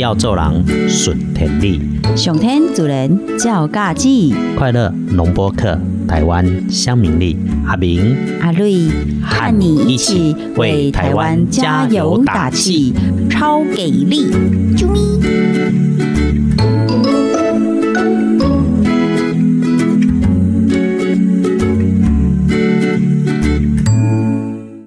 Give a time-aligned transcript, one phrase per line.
[0.00, 1.78] 要做人顺天理，
[2.16, 4.08] 上天主人叫嘎子，
[4.56, 7.36] 快乐农播客，台湾乡民力，
[7.66, 8.16] 阿明。
[8.40, 8.88] 阿瑞。
[9.22, 12.94] 和你一起为台湾加油打气，
[13.28, 14.30] 超给力！
[14.74, 14.98] 啾咪。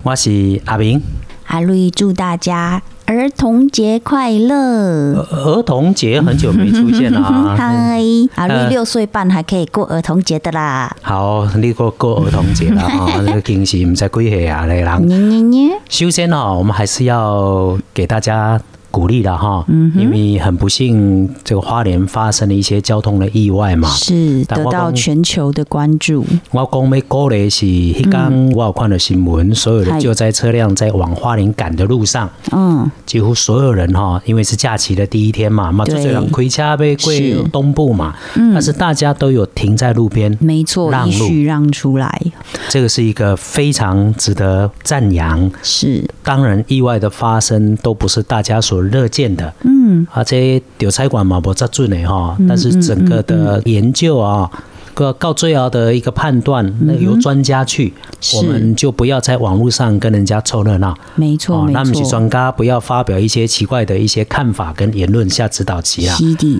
[0.01, 0.99] 我是阿明。
[1.45, 2.81] 阿瑞祝大家
[3.13, 5.13] 儿童节快乐！
[5.29, 7.53] 儿童节很久没出现了啊！
[7.55, 8.01] 嗨，
[8.33, 10.95] 阿瑞六岁半还可以过儿童节的啦！
[11.03, 13.21] 好，你过过儿童节啦啊！
[13.23, 15.07] 那个惊喜唔知几岁啊，来人。
[15.07, 15.79] 捏捏捏。
[15.89, 18.59] 首先哦，我们还是要给大家。
[18.93, 26.23] 鼓励了哈，因为很不幸，这个花莲发生了一些交通的意外嘛，是得到全球的关注。
[26.51, 41.43] 我讲没过的是，迄刚我有看到新闻，所有的救灾车辆在往花莲赶的路上，嗯，几乎所有人哈，因为是假期的第一天嘛，嘛，就这样亏掐被贵东部嘛，但是大家都有停在路边，没错，让路。
[41.43, 42.21] 让出来，
[42.69, 45.51] 这个是一个非常值得赞扬。
[45.63, 48.83] 是，当然意外的发生都不是大家所。
[48.83, 54.59] 乐见的，嗯，而且调查馆嘛不咋准的哈，但是整个的研究啊，个
[54.93, 57.93] 告最后的一个判断，那由专家去，
[58.35, 66.15] 我们就不要在网络上跟人家凑热闹，没错，那么是专家不要发表一些奇怪的一些看法跟言论下指导棋啦，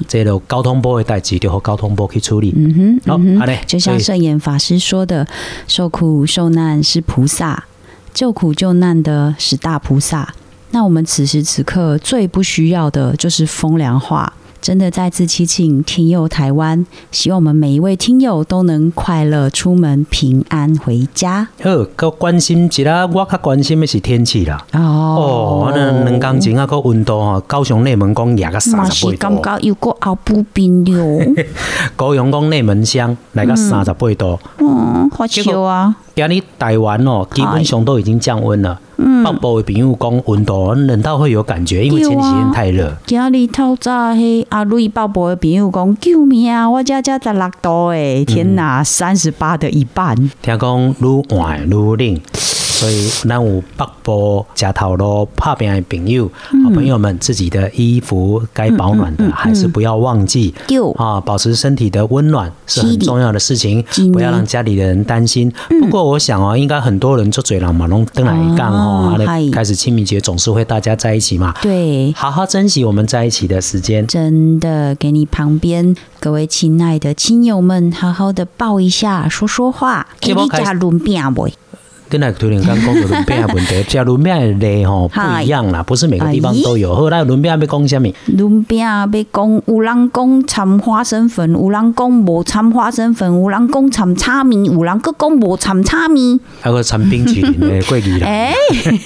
[0.08, 5.28] 这个交通部会带急就和交通部去处理，嗯哼，好，好嘞，就像圣严法师说的，
[5.68, 7.66] 受苦受难是菩萨，
[8.14, 10.34] 救苦救难的是大菩萨。
[10.72, 14.34] 那我们此时此刻最不需要的就是风凉话。
[14.64, 21.50] 真的再次祈请听友台湾，希望我们每一位听友都能快乐出门，平安回家。
[21.62, 24.66] 好，个关心一下，我较关心的是天气啦。
[24.72, 29.42] 哦，那两公前啊个温度哈，高雄内门公也个三十八度。
[29.42, 31.44] 刚有个后不冰了。
[31.98, 34.40] 高雄公内门乡来个三十八度。
[34.60, 35.94] 嗯，好笑啊。
[36.16, 38.80] 今日台湾哦，基本上都已经降温了。
[38.98, 42.96] 嗯，北部的朋友讲温度冷到会有感觉，因为前几天太热。
[43.08, 46.70] 今日透早嘿，阿瑞北部的朋友讲救命啊！
[46.70, 50.16] 我家家十六度诶，天哪，三十八的一半。
[50.44, 52.22] 听讲愈晚愈冷。
[52.74, 56.30] 所以，南有北部加头路怕病的朋友，
[56.64, 60.54] 好朋友们，自己的衣服该保暖的，还是不要忘记
[60.98, 65.54] 啊，保持身体的温暖是很重要的事情，不要让家里的人担心。
[65.82, 69.18] 不过，我想哦，应该很多人做嘴狼马龙登来一杠哦，
[69.52, 74.06] 开始清明节总是会大家在一起嘛，对，好好珍惜我们在一起的时间。
[74.08, 81.48] 真的，给你旁边各位亲爱的亲友们，好好的抱一下，说说话，给你加轮饼不？
[82.14, 86.94] 跟那突然刚讲的轮变问题，加轮变的类吼不一样啦，不是每个地方都有。
[86.94, 88.08] 后来轮变要讲什么？
[88.28, 98.28] 轮变要讲有人讲掺花生粉，有人讲无掺花生粉，有人讲掺炒米，有人佫讲无掺炒米，还有掺冰淇淋的 贵语啦。
[98.28, 98.54] 哎，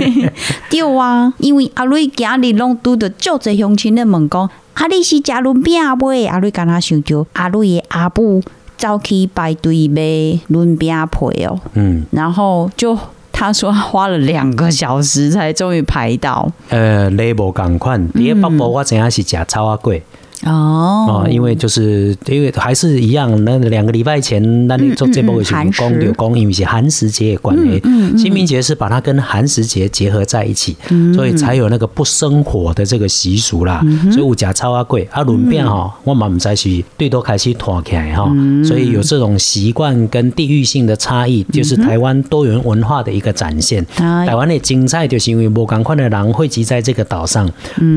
[0.69, 6.25] 对啊，因为阿瑞今日拢拄着足侪乡亲咧问讲，阿你是加轮变未？
[6.25, 8.43] 阿瑞敢若想着阿瑞的阿母。
[8.77, 12.97] 早去排队买轮饼皮哦，嗯，然后就
[13.31, 16.47] 他说花了两个小时才终于排到。
[16.69, 20.01] 呃，雷无共款，第一北部我怎样是食草啊贵。
[20.45, 27.81] 哦，因为就是因为还是一样，那两个礼拜前，那你做这波的情公有公，因为是寒食节的关系，
[28.17, 30.75] 清明节是把它跟寒食节结合在一起，
[31.13, 33.83] 所以才有那个不生火的这个习俗啦。
[34.11, 38.31] 所以物价超啊贵，啊轮变哈，我们唔再去最多开始拖起来哈，
[38.63, 43.85] 所以有这种习惯跟地域性的差异，就是台湾多元文化的一个展现。
[43.95, 47.49] 台湾的精彩就是因为无共款的人汇集在这个岛上，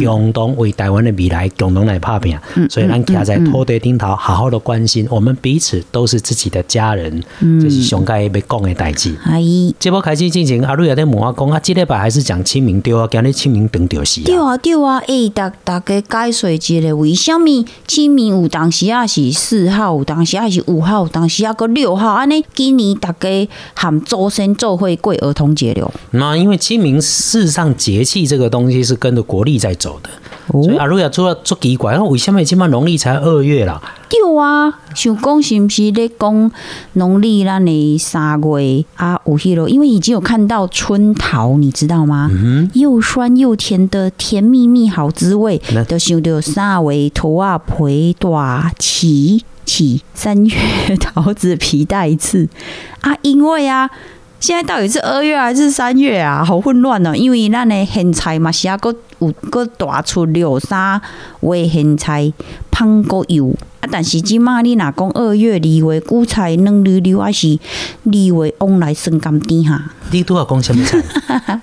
[0.02, 2.29] 共同为台湾的未来共同来拍拼。
[2.68, 7.22] 所以，咱卡在拖地顶头，好好的关心我们彼此，都是自己的家人。
[7.60, 9.14] 这是上该要讲的代志。
[9.24, 13.08] 阿姨，这波开始进行，阿瑞也在问我讲，啊，今礼拜还是讲清明对啊？
[13.10, 14.20] 今日清明等掉死。
[14.22, 22.12] 对啊，对啊，诶，大大家解说一下，为什么清明有当时啊是四号，有当时啊是五号，有当时啊个六号？
[22.12, 25.92] 安尼今年大家含祖先做会过儿童节了。
[26.12, 30.10] 那因为清明事实上节气这个东西是跟着国历在走的。
[30.50, 33.81] 所以阿如亚做做奇怪，那为什么起码农历才二月啦？
[34.08, 36.50] 对啊，想讲是毋是咧讲
[36.94, 39.20] 农历咱的三月啊？
[39.26, 42.31] 有迄落，因为已经有看到春桃，你知道吗？
[42.75, 50.56] 又酸又甜的甜蜜蜜好滋味，都想到三月桃啊皮大起起，三月
[50.99, 52.49] 桃子皮带一次
[53.02, 53.17] 啊！
[53.23, 53.88] 因为啊。
[54.40, 56.42] 现在到底是二月还是三月啊？
[56.42, 57.14] 好混乱哦！
[57.14, 61.00] 因为咱的咸菜嘛，是啊，个有个大出六三
[61.42, 62.32] 月咸菜
[62.72, 67.58] 芳搁油啊，但是即马你若讲二月二月韭菜嫩溜溜，还是
[68.06, 69.92] 二月往来酸甘甜哈？
[70.10, 71.02] 你拄要讲什么菜？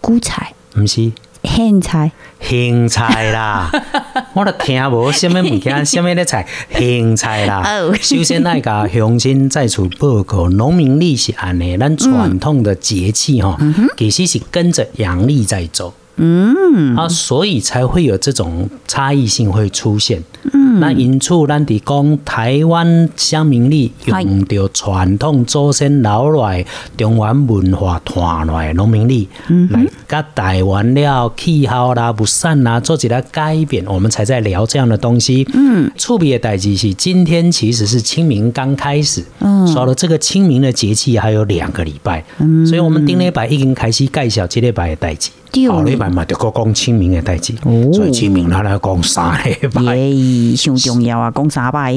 [0.00, 0.54] 韭菜？
[0.76, 1.10] 毋是。
[1.44, 2.10] 咸菜，
[2.40, 3.70] 苋菜啦！
[4.34, 7.62] 我都听无什么物件， 什么的菜，苋菜啦。
[8.00, 13.56] 首先，那个乡亲在厝报告，农民历是安尼，咱传统的节气哈，
[13.96, 15.92] 其实是跟着阳历在走。
[16.16, 20.22] 嗯，啊，所以才会有这种差异性会出现。
[20.52, 26.64] 嗯，那因此咱伫讲台湾乡民历用着传统祖先留来
[26.96, 29.28] 中原文化传来农民历，
[29.70, 35.46] 来甲台湾了气候啦、不善啦做一个改变，我们才在聊这样的东西。
[35.54, 45.30] 嗯，触别的代志是今天其实是清明刚开始，嗯，说了这个清明的节气还有两个礼拜，嗯，所以我们顶礼拜已经开始介绍这礼拜的代志。
[45.68, 47.54] 后礼拜嘛，就个讲清明的代志，
[47.92, 51.94] 所以清明他来讲三礼拜，耶，上重要啊，讲三拜。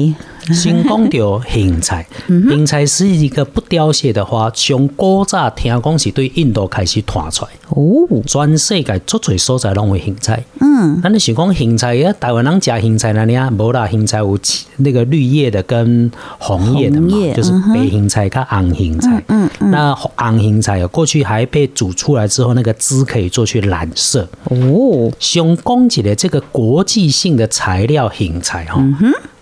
[0.52, 10.42] 先讲到芹菜，芹菜是一个不凋谢的花，从古早听讲是对印度开始传出来，哦，全世界足侪所在拢会芹菜。
[10.60, 12.12] 嗯，那你想讲芹菜啊？
[12.18, 13.50] 台湾人食芹菜哪里啊？
[13.50, 14.38] 无啦，芹菜有
[14.78, 19.22] 那个绿叶的跟红叶的嘛，就是白芹菜跟红芹菜。
[19.28, 24.28] 嗯嗯，那红芹菜过去还被煮出来之后，那个汁可以做去染色。
[24.44, 28.82] 哦，熊讲起的这个国际性的材料芹菜哈。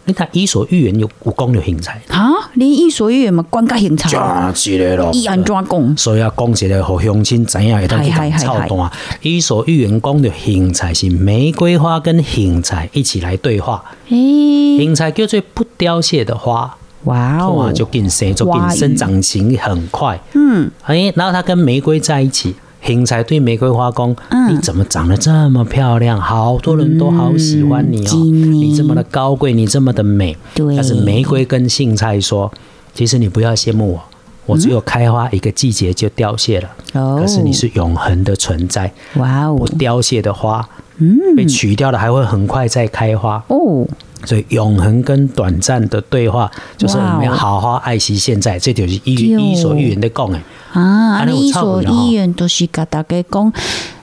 [0.08, 5.10] 你看《伊索寓言》有有讲着芹菜啊，连《伊索寓言》嘛关个芹菜，真是的咯。
[5.12, 5.96] 伊安怎讲？
[5.96, 8.68] 所以要讲一个互乡亲知影会当去操蛋。
[9.22, 13.84] 《伊索寓言》讲着芹菜是玫瑰花跟芹菜一起来对话。
[14.08, 20.20] 芹菜叫做不凋谢的花，哇哦，就更生，就更生长型很快。
[20.34, 22.54] 嗯，哎，然后它跟玫瑰在一起。
[22.86, 24.14] 芹菜对玫瑰花讲
[24.48, 26.20] ：“你怎么长得这么漂亮？
[26.20, 28.14] 好多人都好喜欢你哦！
[28.14, 30.36] 你这么的高贵，你这么的美。
[30.54, 32.52] 但是玫瑰跟荇菜说：
[32.94, 34.00] 其实你不要羡慕我，
[34.46, 36.70] 我只有开花一个季节就凋谢了。
[36.92, 38.92] 可是你是永恒的存在。
[39.16, 39.56] 哇哦！
[39.56, 40.68] 不凋谢的花，
[40.98, 43.84] 嗯，被取掉了还会很快再开花哦。
[44.24, 48.58] 所以永恒跟短暂的对话，就是我们要好好爱惜现在。
[48.60, 50.40] 这就是伊伊所寓言的讲诶。”
[50.76, 51.24] 啊！
[51.24, 53.50] 你所医院都是甲大家讲，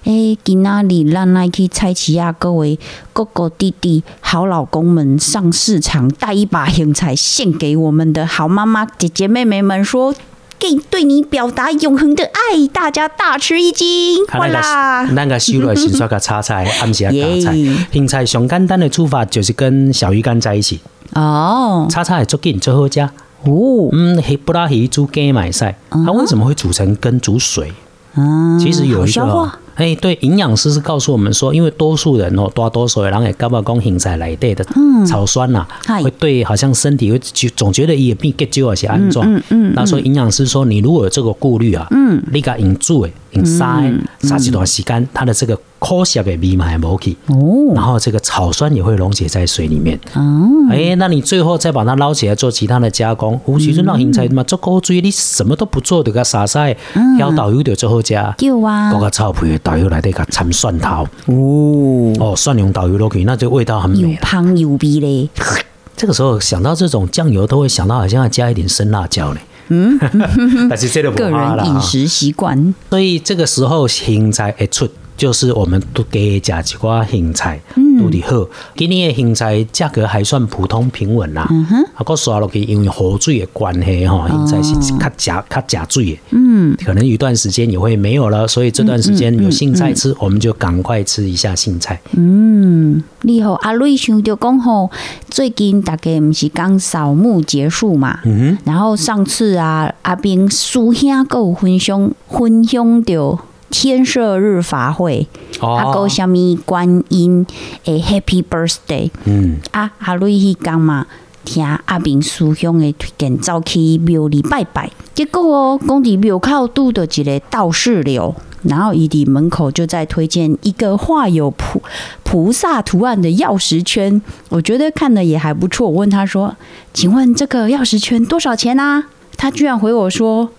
[0.05, 2.79] 诶，今仔日咱来去菜市啊，各位
[3.13, 10.15] 哥哥弟弟、好老公们上市场，带一把香菜献给我们的好妈妈、姐姐、妹妹们，说
[10.57, 14.25] 给对你表达永恒的爱，大家大吃一惊！
[14.27, 17.55] 好啦，那个收来先刷个叉菜，暗时啊加菜。
[17.91, 20.79] 芹菜上简单的做法就是跟小鱼干在一起
[21.13, 23.11] 哦，叉菜做紧最好加。
[23.45, 27.73] 哦，嗯，黑布拉黑猪肝买菜，它为什么会煮成跟煮水？
[28.15, 34.63] 嗯，其实有一个，哎，对，营养师是告诉我们说，因为多数人哦，大多数的人也感觉讲芹菜来对的
[35.07, 35.65] 草酸呐，
[36.03, 39.25] 会对好像身体会就总觉得也变结焦而且安状。
[39.27, 43.81] 嗯嗯，那所以营养师说，你如果有这个顾虑啊，嗯，你甲用煮诶，用杀
[44.21, 45.59] 杀一段时间，它的这个。
[45.85, 56.73] 科学的味嘛还无去，哦，然后这个草酸也会溶解在水里面，哦，哎，那你最后再把它捞起来做其他的加工，无其中那芹菜嘛，做高注意你什么都不做，就个撒晒，
[57.19, 65.29] 要导游就最后加，有啊，搞个草皮导游来得个掺蒜头，哦，哦，蒜蓉导游都可以，那这味道很有，又香又味嘞。
[65.95, 69.39] 这个时候想到这种酱油，都会想到好像要加一点生辣椒嘞，
[69.69, 69.97] 嗯，
[70.69, 74.87] 但是这个个人饮食习惯，所以这个时候芹菜一出。
[75.15, 77.59] 就是我们都给加几瓜芹菜，
[77.99, 78.45] 都的好。
[78.75, 81.47] 今年的芹菜价格还算普通平稳啦。
[81.95, 86.19] 啊，个刷落去，因为河水的关系吼，芹菜是较加较加水的。
[86.31, 92.01] 嗯，可能一段时间也会没有了，所以这段时间有杏菜吃，我们就赶快吃一下杏菜。
[92.13, 94.89] 嗯，你好，阿瑞想就讲吼，
[95.29, 98.19] 最近大概不是刚扫墓结束嘛？
[98.25, 98.57] 嗯。
[98.57, 98.57] 哼。
[98.65, 103.39] 然后上次啊，阿兵叔兄够分享分享到。
[103.73, 105.27] 天赦日法会，
[105.59, 107.43] 啊，个什么观音
[107.85, 111.07] 诶，Happy Birthday，嗯，啊，阿瑞去讲嘛，
[111.43, 121.81] 听阿明师兄诶推荐，走去庙里拜拜，结果哦，讲伫庙口拄到一个道士庙，然后伊迪门口就在推荐一个画有菩
[122.21, 125.89] 菩萨图案的钥匙圈，我觉得看的也还不错。
[125.89, 126.55] 我问他说
[126.93, 130.49] ：“请问这个钥匙圈多少钱啊？”他居然回我说：“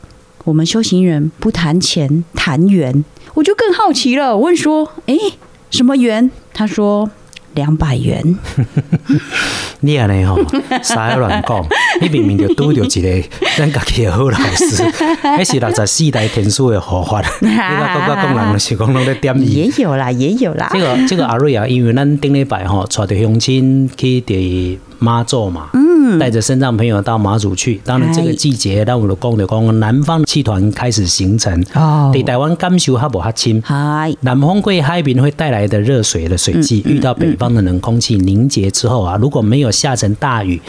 [0.45, 5.17] 我们修行人不谈钱，谈缘。”我就更好奇了，问说：“哎，
[5.71, 7.11] 什么缘？”他说。
[7.55, 8.37] 两百元，
[9.79, 10.37] 你安尼吼，
[10.83, 11.65] 啥乱讲？
[12.01, 14.83] 你明明就拄着一个 咱家己的好老师，
[15.23, 17.23] 那是六十四代天书的护法。
[17.41, 20.69] 你那个个工人是讲拢在点伊，也有啦，也有啦。
[20.73, 25.69] 这个这个阿瑞啊，因为咱顶礼拜吼，带着乡亲去伫妈祖嘛。
[25.73, 33.61] 嗯带着身障朋友到马祖去，当然这个季节，那我们的公的公南方气团开始形成，哦对台湾感受哈不哈亲。
[34.21, 40.61] 南风贵海边会带来的热水的水汽，遇到北方的冷空气凝结之后啊，如果没有下成大雨，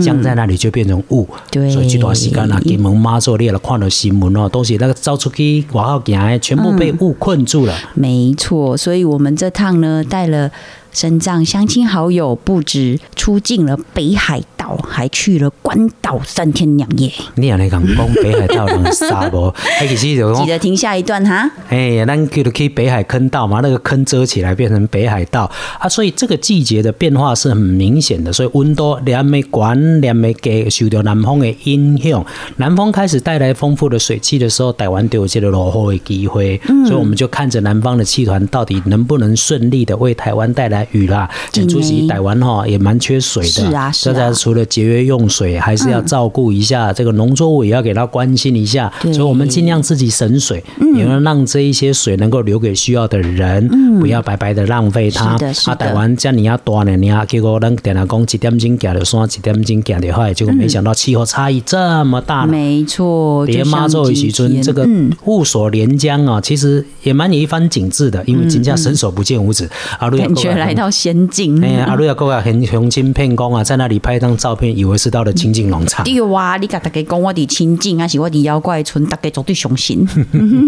[0.00, 1.28] 降在那里就变成雾。
[1.50, 7.74] 对，所以这段时间啊，金门妈祖列了看到新闻哦，都是那个走出去往后行，全部被雾困住了。
[7.94, 10.48] 没错，所以我们这趟呢带了。
[10.94, 17.12] 身障乡亲好友不止出境了北海道，还去了关岛三天两夜。
[17.34, 19.48] 你也来讲讲北海道能沙不？
[19.78, 21.50] 哎，其实就记得停下一段哈。
[21.68, 25.88] 哎，咱叫做去北海坑道嘛，那个坑遮起来变成北海道啊。
[25.88, 28.32] 所以这个季节的变化是很明显的。
[28.32, 32.24] 所以温度连没关，连没给受到南方的影响。
[32.56, 36.58] 南方开始带来丰富的水汽的时候，台湾就有这个落后的机会。
[36.86, 40.86] 所以我们就看着南方的气团到底能不能顺利的为台湾带来。
[40.92, 44.32] 雨啦，主席台湾哈也蛮缺水的，是啊，是啊。
[44.54, 48.92] 除了节约用水，还是要照顾一下这个农作物，也要给他关心一下。
[49.00, 50.62] 所以，我们尽量自己省水，
[50.94, 55.36] 也要让这一些水能够留给需要的人，不要白白的浪费它。
[55.66, 62.46] 啊，台湾这样你要多呢，你要结果咱点了讲几点钟行的山，几点钟行的海，结果没想到气候差异这么大。
[62.46, 64.86] 没错，连妈祖许尊这个
[65.24, 69.68] 雾锁连江啊，其实也蛮有一番景致的，因为金家伸手不见五指
[69.98, 70.88] 啊，感觉来到。
[70.88, 71.60] 仙境。
[71.64, 76.04] 哎呀，阿瑞亚哥啊，很雄心片工啊，在那里拍一张照片，以为是到了清境农场。
[76.04, 80.06] 对哇，你甲大家讲我的清境，还是我的妖怪村，大家绝对相信。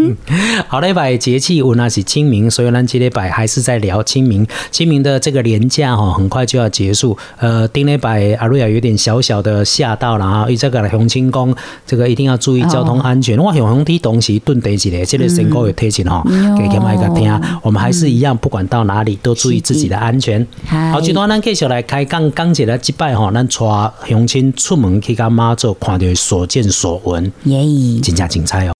[0.66, 4.46] 好嘞，拜节气，我那是清明，所以咱今天拜还是在聊清明。
[4.70, 7.16] 清明的这个年假哈，很快就要结束。
[7.36, 11.54] 呃，丁礼拜阿瑞亚有点小小的吓到了啊，因为这个雄清宫，
[11.86, 13.38] 这个一定要注意交通安全。
[13.38, 16.24] 我雄雄提东西顿得起来，这个身高有贴紧哈，
[16.58, 17.26] 给他们一个听。
[17.60, 20.18] 我们还是一样，不管到哪里都注意自己的安。
[20.18, 20.46] 全。
[20.66, 28.72] 好，今段咱继续来开讲，讲起来击败哈，咱带乡亲出门去干妈做，看到所见所闻，耶，真正精彩哦。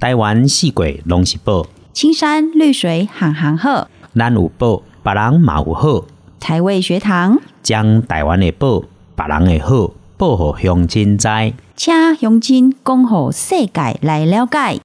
[0.00, 1.64] 台湾四鬼拢是宝。
[1.92, 6.04] 青山绿水行行好，咱有宝，别人嘛有好。
[6.46, 8.82] 台味学堂将台湾的宝，
[9.16, 11.26] 别人的好，报给乡亲知，
[11.74, 14.78] 请乡亲讲好世界来了解。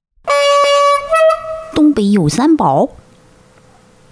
[1.74, 2.88] 东北有三宝。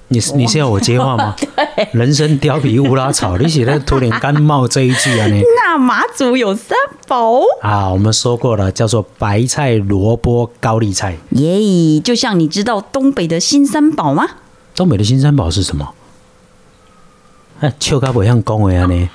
[0.09, 1.37] 你你是要我接话吗？
[1.93, 5.27] 人参貂皮乌拉草，你写的突然干冒这一句啊？
[5.29, 6.77] 你那马祖有三
[7.07, 7.89] 宝啊？
[7.91, 11.17] 我们说过了，叫做白菜、萝卜、高丽菜。
[11.31, 14.29] 耶，就像你知道东北的新三宝吗？
[14.75, 15.95] 东北的新三宝是什么？
[17.61, 19.09] 哎，笑到袂晓讲话安尼。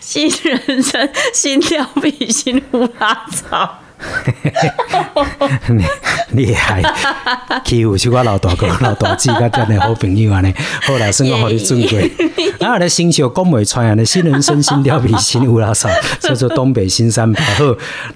[0.00, 3.78] 新人生、新貂皮、新乌拉草。
[6.32, 6.82] 你厉害，
[7.64, 10.52] 欺负是我老大哥、老大姐，甲真的好朋友安尼。
[10.86, 12.10] 后来算我互你尊贵。
[12.58, 15.88] 然后咧，新秀讲袂出啊，咧新人生、新貂皮、新乌拉草，
[16.20, 17.42] 叫做东北新三宝。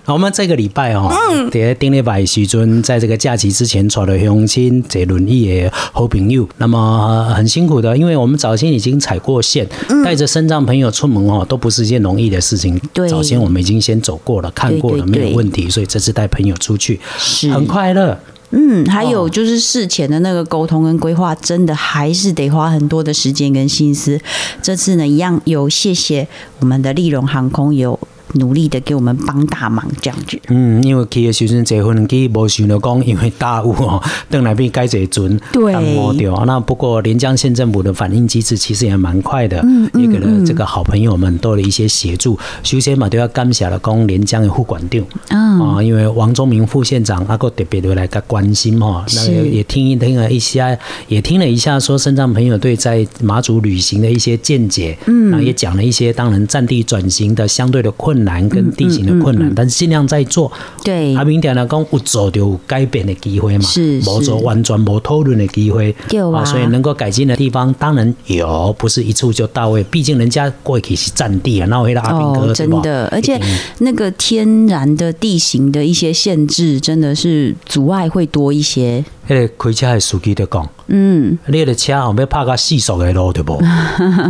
[0.05, 1.11] 好，我们这个礼拜哦，
[1.51, 6.49] 在顶礼拜时阵，在这个假期之前，带了乡亲坐轮椅的好朋友。
[6.59, 9.67] 那么很辛苦的，因为我们早先已经踩过线，
[10.05, 12.81] 带着身障朋友出门哦，都不是一件容易的事情。
[12.93, 15.69] 对早先我们已经先走过了，看过了，没有问题。
[15.69, 18.06] 所以这次带朋友出去是很快乐。
[18.51, 24.21] 嗯，还有就是事前的那个沟通跟规划，真的还是得花很多的时间跟心思。
[24.63, 26.27] 这次呢，一样有谢谢
[26.61, 27.99] 我们的丽荣航空有。
[28.35, 30.39] 努力的给我们帮大忙，这样子。
[30.49, 36.45] 嗯，因为去的时阵坐飞机，无想到讲因为大雾哦， 等来变改这准，对，摸掉。
[36.45, 42.39] 那不过连江县政府的反应机制其实也蛮快的，嗯也给了这个好朋友们多了一些协助。
[42.63, 50.77] 首先嘛，都要感谢了讲连江的副管长啊，因为王忠明副县长阿个特别的来个关心哈，那也听一听了一下，
[51.09, 58.16] 也听了一下说身障朋友对在马祖旅行的一些见解，嗯，然后也讲了一些当然战地转型的相对的困。
[58.17, 60.51] 困难跟地形的困难，但是尽量在做。
[60.83, 65.95] 对，阿明点来讲，有做就有改变的机会嘛，是无做完全无讨论的机会。
[66.11, 69.85] 有啊，所以能够改进的地方当然有，不是一处就到位。
[69.85, 73.39] 毕竟人家过去是占地啊，那我黑的阿明哥真的，而且
[73.81, 79.05] 那个天然的地形的一些限制，真的是阻碍会多一些。
[79.29, 83.61] 迄个开车的司机在讲，嗯，你的车后要拍个四速的路 对不？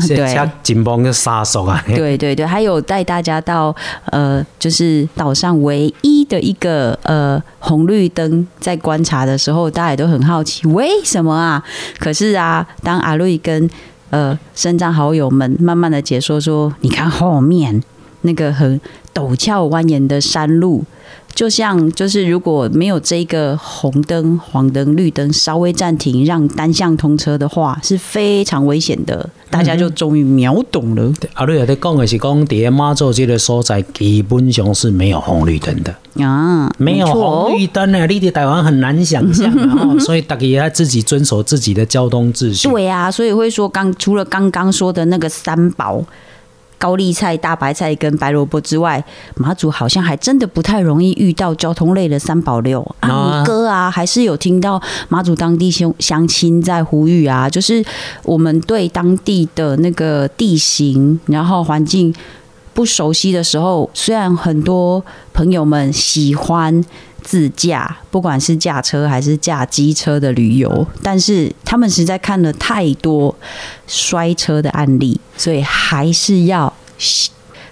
[0.08, 1.84] 对，车紧绷个三速啊。
[1.86, 3.74] 对对对，还有带大家到
[4.06, 11.62] 呃，就是岛上唯一的一个呃红绿灯，在观察的时候，大家也都很好奇为什么啊？
[11.98, 13.68] 可是啊，当阿瑞跟
[14.10, 17.82] 呃深藏好友们慢慢的解说说，你看后面
[18.22, 18.80] 那个很
[19.16, 20.84] 陡峭蜿蜒的山路。
[21.34, 29.28] 就像就是如果没有这个红灯、黄灯、绿灯稍微暂停，让单向通车的话，是非常危险的。
[29.50, 31.12] 大家就终于秒懂了。
[31.34, 35.94] 阿瑞在讲的是讲，在妈祖这个所在基本上是没有红绿灯的
[36.24, 39.94] 啊，没有红绿灯啊，你在台湾很难想象啊。
[40.00, 42.66] 所以大家要自己遵守自己的交通秩序。
[42.66, 46.02] 对啊，所以会说刚除了刚刚说的那个三宝。
[46.78, 49.02] 高丽菜、大白菜跟白萝卜之外，
[49.36, 53.42] 马祖好像还真的不太容易遇到交通类的三宝六啊。
[53.44, 57.84] 哥啊，还是有听到马祖当地乡乡亲在呼吁啊，就是
[58.22, 62.14] 我们对当地的那个地形然后环境
[62.74, 66.84] 不熟悉的时候，虽然很多朋友们喜欢。
[67.26, 73.34] 自驾，不管是驾车还是驾机车的旅游，但是他们实在看了太多
[73.88, 76.72] 摔车的案例，所以还是要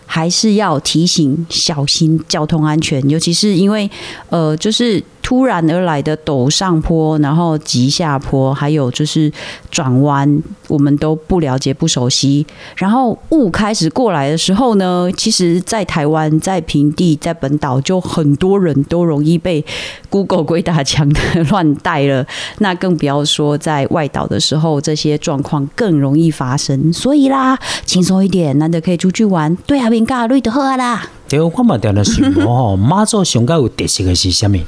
[0.05, 3.89] 还是要提醒小心交通安全，尤其是因为
[4.29, 5.01] 呃，就是。
[5.25, 9.33] 突然而来的陡上坡，然后急下坡，还有就是
[9.71, 12.47] 转弯，我们都不了解、不熟悉。
[12.77, 19.65] 然后雾开始过来的时候呢，其实，在台湾、在平地、在本岛，就很多人都容易被
[20.11, 22.27] Google 鬼打墙的乱带了。
[22.59, 26.93] 那更不要说在外岛的时候，这些状况更容易发生。
[26.93, 31.09] 所以啦，轻松一点，难得可以出去玩，对阿明嘎瑞的好啦。
[31.27, 34.59] 对，我嘛定了想哦，妈祖上较有特色的是什么？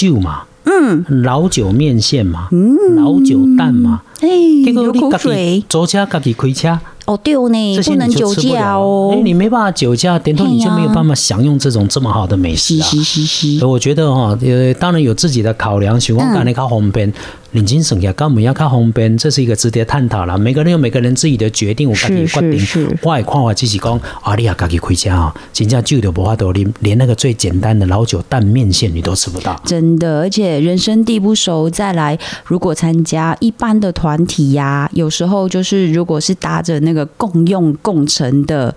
[0.00, 4.28] 酒嘛，嗯，老酒面线嘛，嗯，老酒蛋嘛，哎，
[4.72, 6.78] 流口水，坐车自己开车。
[7.04, 9.12] 哦，对呢，不能酒驾哦。
[9.12, 12.86] 哎，你没办法酒驾，点头你就没有办法享用这种这么好的美食啊。
[12.86, 13.66] 是是是是。
[13.66, 17.12] 我觉得哈，呃，当然有自己的考量，喜欢干那靠方便，
[17.52, 20.38] 领金省下，干我们要看方便，这是一个值得探讨了。
[20.38, 22.98] 每个人有每个人自己的决定，我自己决定。
[23.02, 29.60] 我也看我自己讲，啊，你也自己开车啊，真正酒都不花多，连连那个最简单的老酒蛋面线你都吃不到。
[29.64, 37.06] 真的，而且人生地不熟，再来如果参加一般的团体呀，有时候就是如果是搭着那个。
[37.16, 38.74] 共用共乘的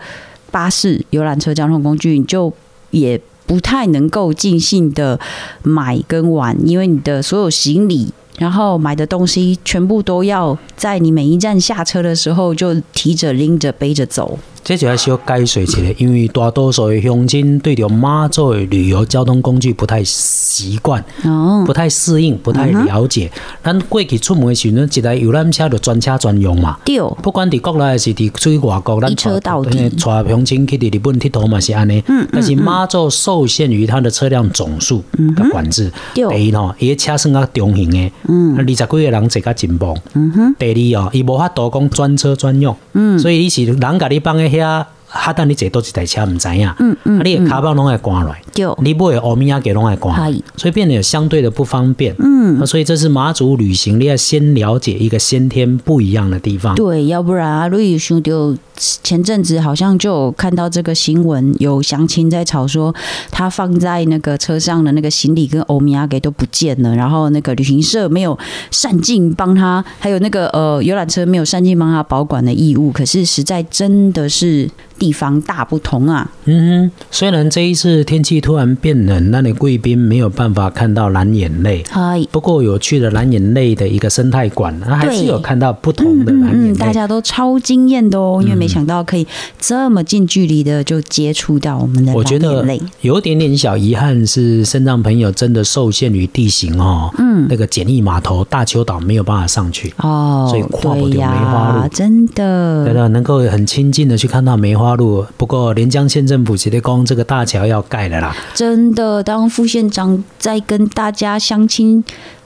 [0.51, 2.51] 巴士、游览车交通工具，你就
[2.89, 5.17] 也不太能够尽兴的
[5.62, 14.37] 买跟玩，因为你的所有行李，然后买的东西，全部都要在你每一站下车的时候就提着、拎着、背着走。
[14.63, 23.30] 这就要需要改水一下，因为大多数的乡亲对着妈祖的旅游交通工具不太习惯，哦，不太适应，不太了解。
[23.62, 26.97] 咱过去出门的时阵，一台游览车就专车专用嘛，对。
[27.21, 32.02] 不管伫国内还是伫出去外国，咱车到底，带乡亲去伫日本佚佗嘛是安尼。
[32.08, 35.04] 嗯但是马祖受限于它的车辆总数
[35.36, 39.93] 的管制，第一吼，伊车算较中型的，嗯，二十几个人坐较紧绷。
[40.13, 40.56] 嗯哼。
[40.58, 44.52] 第二哦，伊无法多讲专车专用，嗯，所以伊是人甲你帮个。
[44.53, 46.73] 遐，哈等你坐多一台车，唔知影。
[46.80, 48.41] 嗯嗯，你的卡包拢爱关来，
[48.82, 50.15] 你买欧米亚给拢爱关，
[50.58, 52.15] 所以变得有相对的不方便。
[52.17, 56.73] 嗯，所以这是马祖旅行，你要先了解一个先天不一样的地方。
[56.73, 58.32] 对，要不然啊，如果兄弟
[58.76, 62.93] 前阵子好像就有看到这个新闻，有乡亲在吵说，
[63.30, 68.38] 他放在那个车上的那个行李跟欧米亚给都不见了，然后那个旅行社没有
[68.71, 74.67] 善尽帮他，还有那个呃游览车没有善尽帮他保管的义务，可是实在真的是。
[74.97, 76.29] 地方大不同啊！
[76.45, 81.84] 嗯哼，虽然这一次天气突然变冷，那你贵宾没有办法看到蓝眼泪。
[81.89, 86.73] 嗨，不过有去了蓝眼泪的一个生态馆，还是有看到不同的蓝眼泪。
[86.75, 89.25] 大家都超惊艳的哦，因为没想到可以
[89.60, 92.82] 这么近距离的就接触到我们的蓝眼泪。
[93.01, 97.10] 有点点小遗憾是，肾脏朋友真的受限于地形哦。
[97.17, 101.89] 嗯，那个简易码头大丘岛没有办法上去哦，所以跨不掉梅花路。
[101.89, 104.92] 真的，对的，能够很亲近的去看到梅花。
[104.95, 108.36] 路不过连江县政府直接讲这个大桥要盖了啦。
[108.53, 112.03] 真的，当副县长在跟大家相亲，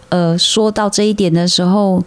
[0.09, 2.03] 呃，说到这一点的时候，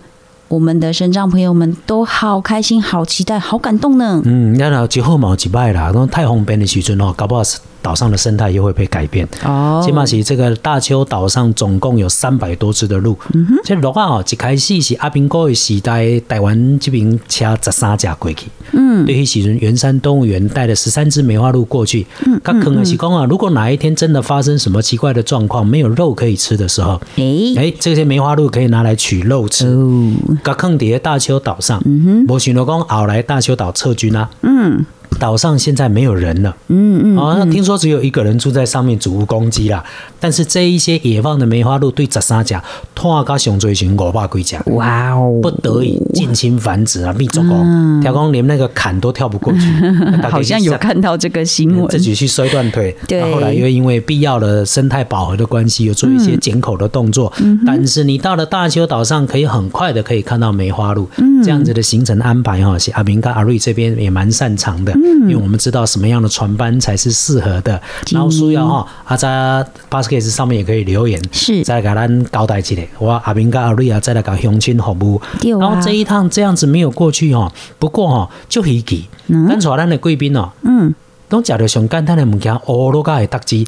[0.48, 4.20] 我们的生长朋友们都好开心、好期待、好感动呢。
[4.24, 7.42] 嗯，那后之后冇几拜啦，那太方便的时阵哦，搞不好
[7.82, 9.26] 岛上的生态又会被改变。
[9.44, 13.18] 哦，起码是这个大邱岛上总共有三百多只的鹿。
[13.32, 18.46] 嗯哼，这鹿啊哦，一开始是阿兵哥的时代，台湾这边车十三只过去。
[18.72, 22.06] 嗯，对于时阵，圆山动物园带了十三只梅花鹿过去。
[22.26, 27.24] 嗯，他可能是讲啊，如果哪一天真的发生什么奇怪的状况，没有肉可以吃的时候，哎
[27.56, 29.66] 哎，这些梅花鹿可以拿来取肉吃。
[29.66, 30.12] 哦，
[30.42, 31.82] 噶坑在大邱岛上。
[31.84, 34.28] 嗯哼，我想到讲后来大邱岛撤军啊。
[34.42, 34.84] 嗯。
[35.20, 39.84] 岛上现在没有人了，嗯嗯，啊，听说只有一个人住在上面，主务攻击啦。
[40.18, 42.58] 但是这一些野放的梅花鹿对十三只，
[42.94, 49.60] 拖加熊追寻五百几只，哇哦，不得已近亲繁殖啊，密种哦，条公连那个坎都跳不过去，
[50.28, 57.32] 好像有看到这个新闻，自己去摔断腿，对，后来又因为必要的生态饱和的关系，有做一些剪口的动作，
[57.66, 61.08] 但是你到了大邱岛上，可以很快的可以看到梅花鹿，
[61.44, 64.92] 这样子的行程安排哈，是阿明跟阿瑞这边也蛮擅长的。
[65.22, 71.62] 因为我们知道什么样的船班才是适合的，然后需要哈，阿在巴斯克斯上面也可以留言，是。
[71.62, 72.76] 再给咱交代一下。
[72.98, 75.20] 我阿明跟阿瑞啊，再来搞相亲服务。
[75.42, 80.94] 然后这一趟这样子没有过去哦，不过哈就稀奇，跟带咱的贵宾哦，嗯，
[81.28, 83.56] 都食着上简单的物件，乌罗加的特质。
[83.56, 83.64] 你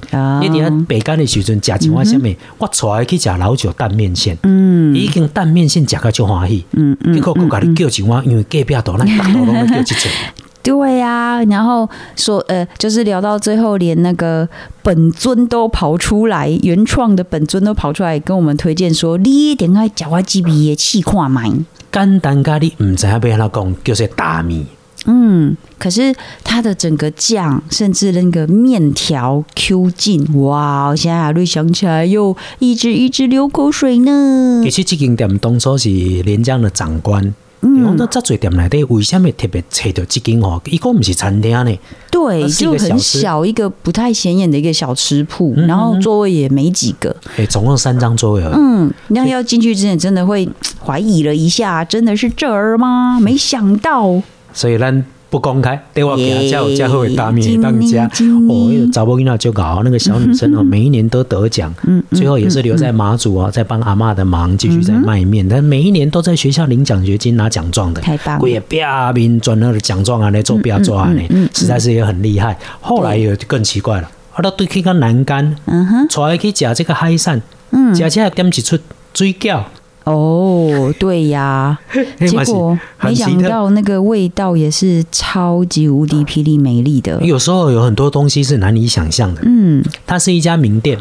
[0.48, 2.28] 伫啊北干的时阵食一碗什么，
[2.58, 10.08] 我带去食老酒蛋面线，嗯，已经蛋面线食个就欢喜，嗯嗯，结果佮你叫一碗，因为隔壁大咱大多拢要叫一只。
[10.62, 14.48] 对呀，然后说呃，就是聊到最后，连那个
[14.82, 21.50] 本尊都跑出来，原创的本尊都跑出来跟我们推荐说，你点开脚花鸡皮也气看买。
[21.90, 24.66] 简单咖喱唔知要被他讲，就是大米。
[25.04, 30.94] 嗯，可是它的整个酱，甚至那个面条 Q 劲，哇！
[30.94, 34.60] 现在阿瑞想起来又一直一直流口水呢。
[34.62, 37.34] 其实这间店当初是连江的长官。
[37.62, 40.60] 嗯，那这嘴店内底为什么特别找到这间哦？
[40.66, 41.78] 一个不是餐厅呢？
[42.10, 47.14] 对，就很小一个不太显眼的一个小吃铺，然后座位也没几个。
[47.36, 48.42] 哎，总共三张座位。
[48.52, 50.48] 嗯，那要进去之前真的会
[50.84, 53.18] 怀疑了一下，真的是这儿吗？
[53.20, 54.22] 没想到。
[54.52, 55.04] 所以咱。
[55.32, 58.04] 不公开，对我给他加有加会大面当家
[58.50, 72.58] 哦，找波音娜就搞那个小女生哦， 每一年都得奖，嗯，最后也是留在马祖啊，在帮阿妈的忙，继续在卖面，但每一年都在学校领奖学金拿奖状的，太棒，贵也啪兵转那个奖状啊来做标做啊呢，实在是也很厉害。
[72.82, 77.40] 后来也更奇怪了，啊，到对去个栏杆，嗯哼，出去吃这个海产，
[77.70, 78.78] 嗯，吃起来点一出
[79.14, 79.62] 水饺。
[80.04, 81.78] 哦，对呀，
[82.18, 87.20] 结果没想到那个味道也是超级无敌霹雳美丽的。
[87.22, 89.42] 有时候有很多东西是难以想象的。
[89.44, 90.98] 嗯，它是一家名店。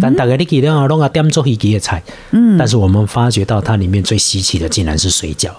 [0.00, 5.50] 但大概你记得啊，弄个点做稀奇的菜，嗯，但是我们发觉到它里面最稀奇的竟然是水饺。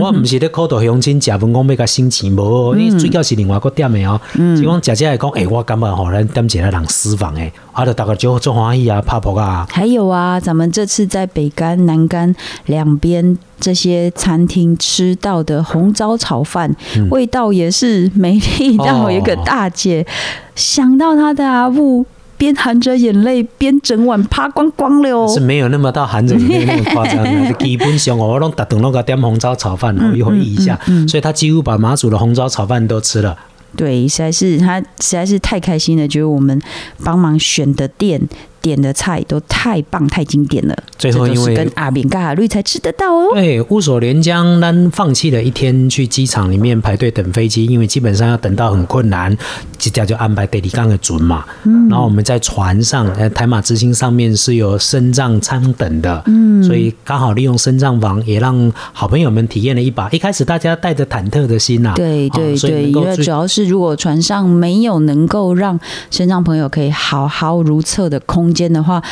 [0.00, 4.20] 我唔是咧口头相亲，假文讲要个心情无，你水饺是另外个点的哦。
[4.56, 9.66] 只讲姐姐来讲，哎，我感觉吼，咱点起来人私房诶，啊，就大概就做欢喜啊，怕婆啊。
[9.70, 12.34] 还有啊，咱们这次在北干、南干
[12.66, 16.74] 两边这些餐厅吃到的红糟炒饭，
[17.10, 20.06] 味道也是美丽到一个大姐
[20.54, 22.04] 想到它的阿布。
[22.42, 27.52] 边含着眼泪边整碗扒光光了哦，是没有那么到含着眼泪那么夸张的。
[27.64, 30.76] 基本上我拢打顿那个点红烧炒饭，我一回忆一下，
[31.06, 33.38] 所以他几乎把马祖的红烧炒饭都吃了。
[33.76, 36.60] 对，实在是他实在是太开心了，觉得我们
[37.04, 38.20] 帮忙选的店。
[38.62, 43.28] 点的菜都太棒太经典了，最后因为跟阿炳跟阿瑞才吃得到哦。
[43.34, 49.36] 对，乌索连江咱放弃了一天去机场里面排队等飞机，因为基本上要等到很困难，
[49.76, 51.44] 这家就安排德里刚的准嘛。
[51.64, 60.08] 嗯，然后我们在船上，呃，台马之星上面是有升帐舱等的，嗯，所以刚好利用升帐房，也让好朋友们体验了一把。
[60.10, 65.78] 一开始大家带着忐忑的心呐，对对对，因为主要是如果船上没有能够让
[66.12, 68.51] 升帐朋友可以好好如厕的空。
[68.52, 69.02] 间的话。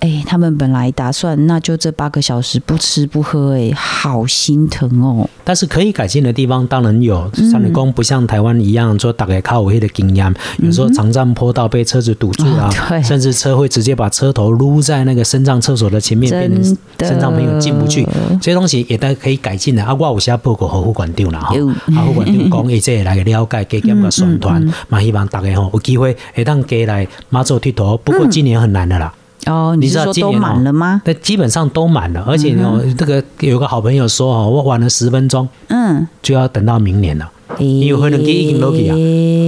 [0.00, 5.28] 哎，他们本来打算那就这八个小时不吃不喝，哎，好心疼哦。
[5.42, 12.70] 但是可以改进的地方当然有，三里工不像台湾一样说大概靠尾的经验，有时候长站坡道被车子堵住啊，
[13.02, 18.06] 甚至车会直接把车头撸在那个深藏厕所的前面，变成深藏朋友进不去。
[18.40, 19.82] 这些东西也都可以改进的。
[19.82, 21.54] 啊，我有下报告和护管长了哈，
[21.94, 27.96] 和护管长讲，一切来了解加减个宣传，嘛希望大家吼有机会会当加来马祖剃头。
[28.04, 29.12] 不过今年很难的啦。
[29.46, 31.00] 哦，你知道都满了吗？
[31.04, 37.30] 对，基本上都满了，而且哦，这个有个好朋友说哦，我晚了十分钟，嗯，就要等到明年了。
[37.58, 38.94] 因为飞轮机已经落去啊，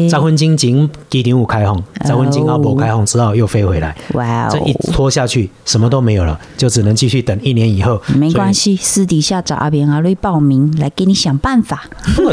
[0.08, 3.94] 十分钟前机场有开放，十分钟后无开放，之后又飞回来。
[4.14, 8.00] 哇，这一拖下去，什么都没有了，就只能继续等一年以后。
[8.16, 11.82] 没关系，私底下找阿扁阿瑞报名，来给你想办法。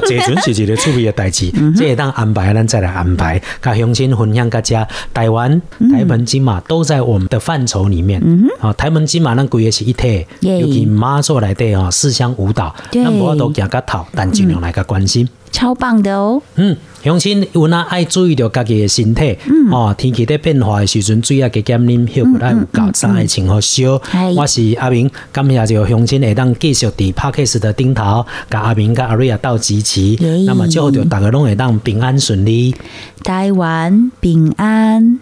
[0.08, 3.41] 这准是一个趣味的代志，这也当安排，咱再来安排。
[3.62, 8.21] 甲乡亲分享，大家台湾、台门、金马都在我们的范畴里面。
[8.60, 15.28] 啊，台门、金马咱规个是一体，尤其妈祖来的啊，四乡舞蹈，咱无都行个头，但尽量来个关心。
[15.56, 16.41] 超棒的哦！
[16.56, 24.02] 嗯，乡亲有那爱注意着家己的身体，嗯哦，天气在变化的时阵，水啊加减啉，血不爱有够，三爱穿好少。
[24.36, 30.18] 我是阿明，感谢就乡亲会当继续伫 Parkes 的顶头，甲阿明甲阿瑞亚斗支持。
[30.46, 32.76] 那么最后就大家拢会当平安顺利，
[33.24, 35.22] 台湾平安。